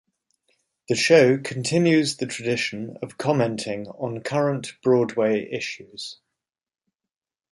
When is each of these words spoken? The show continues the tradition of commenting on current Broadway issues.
The 0.89 0.95
show 0.95 1.37
continues 1.37 2.17
the 2.17 2.25
tradition 2.25 2.97
of 3.03 3.19
commenting 3.19 3.87
on 3.87 4.21
current 4.23 4.73
Broadway 4.81 5.47
issues. 5.51 6.17